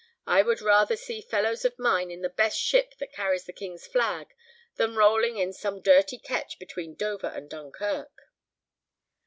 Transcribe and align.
I 0.25 0.41
would 0.41 0.61
rather 0.61 0.95
see 0.95 1.21
fellows 1.21 1.63
of 1.63 1.77
mine 1.77 2.09
in 2.09 2.21
the 2.23 2.29
best 2.29 2.57
ship 2.59 2.95
that 2.97 3.13
carries 3.13 3.43
the 3.43 3.53
King's 3.53 3.85
flag 3.85 4.33
than 4.75 4.95
rolling 4.95 5.37
in 5.37 5.53
some 5.53 5.79
dirty 5.79 6.17
ketch 6.17 6.57
between 6.57 6.95
Dover 6.95 7.27
and 7.27 7.47
Dunkirk." 7.47 8.11